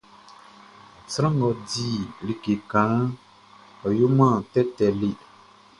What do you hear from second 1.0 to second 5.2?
Sran ngʼɔ di like kanʼn, ɔ yoman tɛtɛ le.